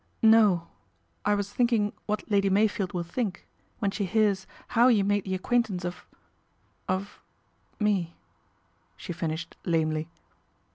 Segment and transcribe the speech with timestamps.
[0.39, 0.65] "No,
[1.25, 3.45] I was thinking what Lady Mey field will think
[3.77, 6.07] when she hears how you made the acquaint ance of
[6.89, 7.21] of
[7.79, 8.15] me,"
[8.97, 10.09] she finished lamely.